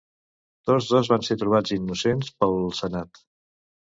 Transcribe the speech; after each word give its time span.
Tots 0.69 0.85
dos 0.93 1.09
van 1.11 1.25
ser 1.27 1.37
trobats 1.41 1.73
innocents 1.75 2.31
pel 2.45 2.57
senat. 2.79 3.21